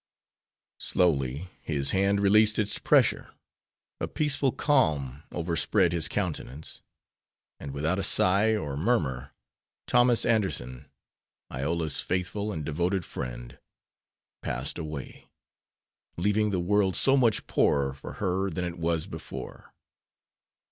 Slowly 0.79 1.47
his 1.61 1.91
hand 1.91 2.21
released 2.21 2.57
its 2.57 2.79
pressure, 2.79 3.35
a 3.99 4.07
peaceful 4.07 4.51
calm 4.51 5.21
overspread 5.31 5.91
his 5.91 6.07
countenance, 6.07 6.81
and 7.59 7.69
without 7.71 7.99
a 7.99 8.03
sigh 8.03 8.55
or 8.55 8.75
murmur 8.75 9.31
Thomas 9.85 10.25
Anderson, 10.25 10.87
Iola's 11.53 12.01
faithful 12.01 12.51
and 12.51 12.65
devoted 12.65 13.05
friend, 13.05 13.59
passed 14.41 14.79
away, 14.79 15.27
leaving 16.17 16.49
the 16.49 16.59
world 16.59 16.95
so 16.95 17.15
much 17.15 17.45
poorer 17.45 17.93
for 17.93 18.13
her 18.13 18.49
than 18.49 18.65
it 18.65 18.79
was 18.79 19.05
before. 19.05 19.71